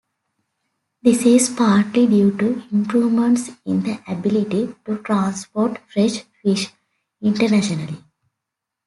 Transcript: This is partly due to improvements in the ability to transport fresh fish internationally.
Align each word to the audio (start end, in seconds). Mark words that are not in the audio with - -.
This 1.03 1.27
is 1.27 1.47
partly 1.49 2.07
due 2.07 2.35
to 2.39 2.63
improvements 2.71 3.51
in 3.65 3.83
the 3.83 4.01
ability 4.07 4.73
to 4.85 4.97
transport 5.03 5.77
fresh 5.93 6.21
fish 6.41 6.71
internationally. 7.21 8.03